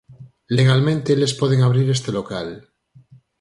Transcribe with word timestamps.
Legalmente 0.57 1.07
eles 1.15 1.37
poden 1.39 1.59
abrir 1.61 1.87
este 1.89 2.11
local. 2.17 2.47